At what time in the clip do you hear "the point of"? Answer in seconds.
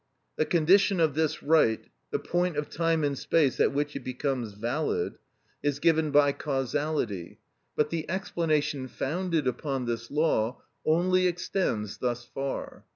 2.09-2.71